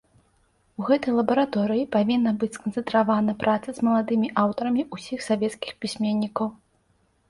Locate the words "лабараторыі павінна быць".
1.19-2.51